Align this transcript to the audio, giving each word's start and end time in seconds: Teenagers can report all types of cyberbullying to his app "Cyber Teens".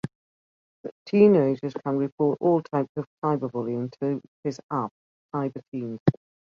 Teenagers 1.05 1.75
can 1.85 1.95
report 1.97 2.39
all 2.41 2.63
types 2.63 2.89
of 2.95 3.05
cyberbullying 3.23 3.91
to 4.01 4.19
his 4.43 4.59
app 4.71 4.89
"Cyber 5.31 5.61
Teens". 5.71 5.99